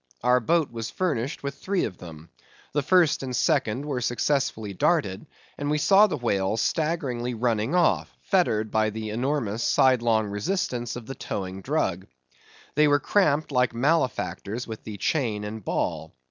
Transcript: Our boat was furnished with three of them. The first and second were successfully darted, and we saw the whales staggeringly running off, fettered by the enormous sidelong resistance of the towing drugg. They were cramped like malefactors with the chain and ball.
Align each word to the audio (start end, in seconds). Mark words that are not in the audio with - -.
Our 0.23 0.39
boat 0.39 0.71
was 0.71 0.89
furnished 0.89 1.43
with 1.43 1.53
three 1.59 1.83
of 1.85 1.99
them. 1.99 2.29
The 2.73 2.81
first 2.81 3.21
and 3.21 3.35
second 3.35 3.85
were 3.85 4.01
successfully 4.01 4.73
darted, 4.73 5.27
and 5.59 5.69
we 5.69 5.77
saw 5.77 6.07
the 6.07 6.17
whales 6.17 6.59
staggeringly 6.59 7.35
running 7.35 7.75
off, 7.75 8.11
fettered 8.23 8.71
by 8.71 8.89
the 8.89 9.11
enormous 9.11 9.63
sidelong 9.63 10.25
resistance 10.25 10.95
of 10.95 11.05
the 11.05 11.13
towing 11.13 11.61
drugg. 11.61 12.07
They 12.73 12.87
were 12.87 12.99
cramped 12.99 13.51
like 13.51 13.75
malefactors 13.75 14.65
with 14.65 14.83
the 14.83 14.97
chain 14.97 15.43
and 15.43 15.63
ball. 15.63 16.15